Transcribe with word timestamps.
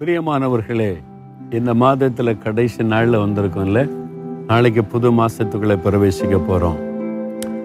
பிரியமானவர்களே 0.00 0.96
இந்த 1.50 1.74
மாதத்தில் 1.74 2.38
கடைசி 2.38 2.82
நாளில் 2.82 3.18
வந்திருக்கோம்ல 3.18 3.88
நாளைக்கு 4.46 4.84
புது 4.84 5.10
மாதத்துக்குள்ளே 5.10 5.76
பிரவேசிக்க 5.84 6.38
போகிறோம் 6.38 6.78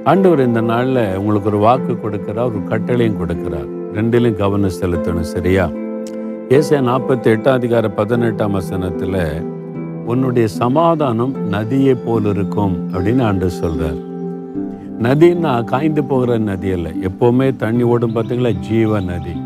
ஆண்டவர் 0.03 0.39
இந்த 0.39 0.61
நாளில் 0.61 1.17
உங்களுக்கு 1.17 1.47
ஒரு 1.47 1.57
வாக்கு 1.57 1.93
கொடுக்குறா 1.93 2.43
ஒரு 2.45 2.59
கட்டளையும் 2.69 3.19
கொடுக்குறார். 3.19 3.67
ரெண்டிலும் 3.93 4.35
கவனம் 4.35 4.77
செலுத்தணும் 4.81 5.21
சரியா? 5.21 5.69
ஏசிய 6.49 6.81
நாற்பத்தி 6.81 7.29
எட்டாம் 7.29 7.53
அதிகார 7.53 7.89
பதினெட்டாம் 7.89 8.51
வசனத்தில் 8.51 9.43
உன்னுடைய 10.05 10.47
சமாதானம் 10.47 11.49
நதியை 11.49 11.95
போல் 11.95 12.25
இருக்கும் 12.25 12.89
அப்படின்னு 12.93 13.23
ஆண்டு 13.23 13.49
சொல்கிறார் 13.49 13.99
நதின்னா 15.01 15.63
காய்ந்து 15.63 16.03
போகிற 16.03 16.37
நதி 16.37 16.71
அல்ல 16.71 16.89
எப்போவுமே 16.89 17.55
தண்ணி 17.55 17.83
ஓடும் 17.83 18.15
பார்த்தீங்களா 18.15 18.49
ஜீவ 18.49 18.99
நதி 18.99 19.42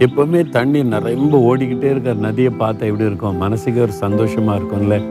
எப்போவுமே 0.00 0.48
தண்ணி 0.48 0.82
நிறைய 0.82 1.22
ஓடிக்கிட்டே 1.22 1.82
இருக்கிற 1.82 2.14
நதியை 2.14 2.52
பார்த்தா 2.58 2.80
எப்படி 2.80 3.04
இருக்கும்? 3.04 3.36
மனசுக்கு 3.36 3.80
ஒரு 3.80 3.92
சந்தோஷமா 4.00 4.60
இருக்கும்ல? 4.60 5.02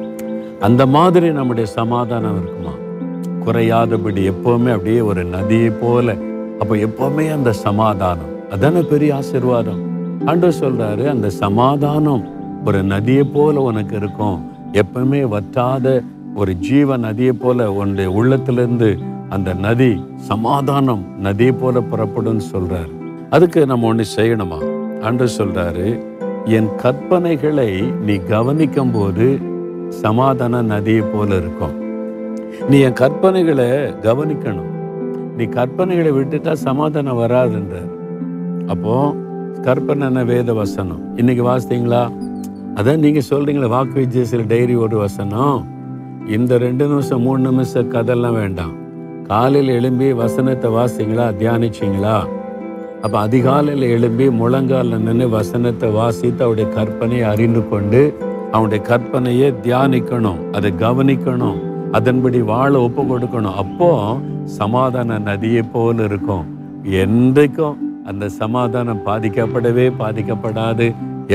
அந்த 0.60 0.86
மாதிரி 0.86 1.32
நம்முடைய 1.32 1.70
சமாதானம் 1.70 2.42
இருக்குமா? 2.42 2.72
குறையாதபடி 3.46 4.34
எப்போவுமே 4.34 4.72
அப்படியே 4.72 5.02
ஒரு 5.02 5.24
நதியை 5.24 5.70
போல. 5.70 6.16
அப்போ 6.60 6.76
எப்போவுமே 6.76 7.34
அந்த 7.34 7.52
சமாதானம். 7.52 8.26
அதான 8.50 8.82
பெரிய 8.82 9.16
ஆசீர்வாதம். 9.16 9.80
அன்று 10.26 10.54
சொல்றாரு 10.60 11.08
அந்த 11.08 11.30
சமாதானம் 11.30 12.30
ஒரு 12.66 12.84
நதியை 12.84 13.24
போல 13.24 13.60
உனக்கு 13.60 13.96
இருக்கும். 13.96 14.52
எப்பவுமே 14.74 15.28
வற்றாத 15.28 16.04
ஒரு 16.36 16.56
ஜீவ 16.56 16.98
நதியை 16.98 17.32
போல 17.32 17.74
உன்னுடைய 17.74 18.12
உள்ளத்திலிருந்து 18.12 18.98
அந்த 19.30 19.54
நதி 19.54 20.04
சமாதானம் 20.16 21.06
நதியை 21.20 21.54
போல 21.54 21.80
புறப்படும்னு 21.80 22.42
சொல்றாரு. 22.54 22.98
அதுக்கு 23.30 23.66
நம்ம 23.66 23.88
ஒன்று 23.88 24.06
செய்யணுமா? 24.16 24.79
அன்று 25.02 25.28
சொல்றாரு 25.38 26.00
என் 26.46 26.70
கற்பனைகளை 26.84 27.94
நீ 28.02 28.16
கவனிக்கும் 28.16 28.92
போது 28.92 29.38
சமாதான 29.90 30.62
நதியை 30.62 31.02
போல 31.02 31.36
இருக்கும். 31.36 31.76
நீ 32.70 32.80
என் 32.80 32.94
கற்பனைகளை 32.94 33.96
கவனிக்கணும். 34.02 34.72
நீ 35.38 35.44
கற்பனைகளை 35.44 36.12
விட்டுட்டா 36.20 36.52
சமாதானம் 36.52 37.20
வராதுன்றார் 37.20 37.98
அப்போ 38.68 39.16
கற்பனை 39.62 40.24
வேத 40.24 40.54
வசனம். 40.54 41.16
இன்னைக்கு 41.16 41.44
வாசித்தீங்களா? 41.44 42.12
அதான் 42.76 42.98
நீங்க 42.98 43.20
சொல்றீங்களே 43.30 43.68
வாக்கு 43.68 44.08
விஜயசில் 44.08 44.48
டைரி 44.48 44.76
ஒரு 44.76 44.98
வசனம். 44.98 45.68
இந்த 46.28 46.58
ரெண்டு 46.58 46.88
நிமிஷம் 46.88 47.22
மூணு 47.22 47.52
நிமிஷம் 47.52 47.92
கதெல்லாம் 47.92 48.34
வேண்டாம். 48.34 48.74
காலையில் 49.28 49.74
எழும்பி 49.74 50.14
வசனத்தை 50.14 50.72
வாசிங்களா? 50.72 51.34
தியானிச்சிங்களா? 51.40 52.28
அப்போ 53.04 53.20
அதிகாலையில் 53.20 53.86
எழும்பி 53.96 54.26
முழங்காலில் 54.30 55.04
நின்று 55.04 55.30
வசனத்தை 55.30 55.90
வாசித்து 55.90 56.42
அவருடைய 56.46 56.70
கற்பனையை 56.78 57.26
அறிந்து 57.34 57.62
கொண்டு 57.70 58.02
அவனுடைய 58.52 58.82
கற்பனையை 58.90 59.50
தியானிக்கணும் 59.66 60.40
அதை 60.52 60.70
கவனிக்கணும் 60.84 61.60
அதன்படி 61.98 62.40
வாழ 62.42 62.72
ஒப்பு 62.80 63.04
கொடுக்கணும். 63.04 63.56
அப்போ 63.64 63.92
சமாதான 64.44 65.20
நதியை 65.20 65.62
போல் 65.74 66.02
இருக்கும். 66.08 66.44
என்றைக்கும் 67.04 67.78
அந்த 68.06 68.30
சமாதானம் 68.42 69.06
பாதிக்கப்படவே 69.06 69.86
பாதிக்கப்படாது. 70.02 70.88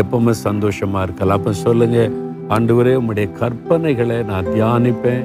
எப்பவுமே 0.02 0.34
சந்தோஷமா 0.44 1.02
இருக்கலாம். 1.02 1.38
அப்ப 1.38 1.52
சொல்லுங்க 1.52 2.10
ஆண்டவரே 2.48 2.94
உங்களுடைய 3.00 3.28
கற்பனைகளை 3.40 4.24
நான் 4.32 4.50
தியானிப்பேன் 4.54 5.24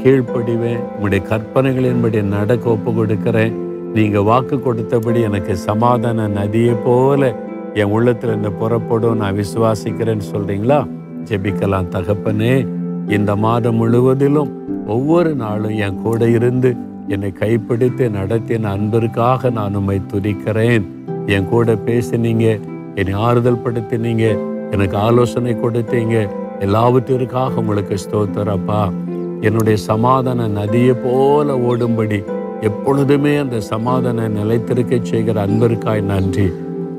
கீழ்ப்படிவேன் 0.00 0.82
உங்களுடைய 0.94 1.22
கற்பனைகளின்படி 1.30 2.22
நடக்க 2.36 2.70
ஒப்பு 2.70 2.90
கொடுக்கிறேன். 2.94 3.54
நீங்கள் 3.94 4.22
வாக்கு 4.22 4.56
கொடுத்தபடி 4.56 5.20
எனக்கு 5.20 5.56
சமாதான 5.56 6.28
நதியை 6.28 6.74
போல 6.84 7.34
என் 7.74 7.90
உள்ளத்தில் 7.90 8.30
இருந்து 8.30 8.52
புறப்படும். 8.52 9.16
நான் 9.16 9.38
விசுவாசிக்கிறேன்னு 9.38 10.26
சொல்கிறீங்களா 10.32 10.86
ஜெபிக்கலாம் 11.24 11.92
தகப்பனே. 11.94 12.68
இந்த 13.08 13.36
மாதம் 13.36 13.74
முழுவதிலும் 13.74 14.50
ஒவ்வொரு 14.86 15.34
நாளும் 15.34 15.76
என் 15.76 16.02
கூட 16.02 16.28
இருந்து 16.28 16.76
என்னை 17.08 17.32
கைப்பிடித்து 17.32 18.10
நடத்தின 18.10 18.70
அன்பிற்காக 18.70 19.50
நான் 19.50 19.74
உம்மை 19.74 20.00
துதிக்கிறேன். 20.12 20.86
என் 21.26 21.48
கூட 21.48 21.74
பேசினீங்க 21.74 22.60
என்னை 22.94 23.12
ஆறுதல் 23.12 23.62
படுத்தினீங்க 23.64 24.38
எனக்கு 24.70 24.96
ஆலோசனை 24.96 25.54
கொடுத்தீங்க. 25.54 26.28
எல்லாவற்றிற்காக 26.60 27.54
உங்களுக்கு 27.54 27.96
ஸ்தோத்திரப்பா 28.04 28.92
என்னுடைய 29.40 29.76
சமாதான 29.76 30.46
நதியை 30.46 30.94
போல 31.04 31.56
ஓடும்படி 31.56 32.24
எப்பொழுதுமே 32.60 33.36
அந்த 33.36 33.60
சமாதான 33.60 34.28
நிலைத்திருக்க 34.28 34.98
செய்கிற 35.02 35.46
அன்பிற்காய் 35.46 36.00
நன்றி. 36.00 36.46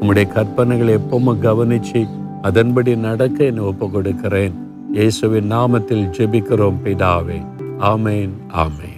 உம்முடைய 0.02 0.28
கற்பனைகளை 0.36 1.00
எப்பவும் 1.00 1.38
கவனிச்சு 1.42 2.08
அதன்படி 2.42 2.96
நடக்க 2.96 3.44
என்னை 3.44 3.64
ஒப்பு 3.64 3.92
கொடுக்கிறேன் 3.92 4.54
இயேசுவின் 4.92 5.52
நாமத்தில் 5.52 6.10
ஜெபிக்கிறோம் 6.18 6.76
பிதாவே. 6.84 7.46
ஆமேன் 7.80 8.30
ஆமேன். 8.54 8.97